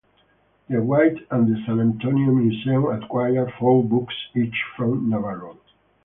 The 0.67 0.81
Witte 0.81 1.27
and 1.29 1.47
the 1.47 1.63
San 1.63 1.79
Antonio 1.79 2.31
museum 2.33 2.85
acquired 2.87 3.53
four 3.59 3.83
books 3.83 4.15
each 4.35 4.59
from 4.75 5.11
Navarro. 5.11 5.59